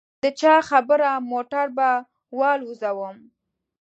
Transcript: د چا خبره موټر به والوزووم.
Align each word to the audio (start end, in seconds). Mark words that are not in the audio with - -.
د 0.23 0.25
چا 0.39 0.55
خبره 0.69 1.09
موټر 1.31 1.67
به 1.77 1.89
والوزووم. 2.39 3.17